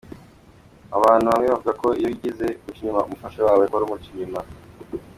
[0.97, 4.39] Abantu bamwe bavuga ko iyo wigize guca inyuma umufasha wawe uhora umuca inyuma.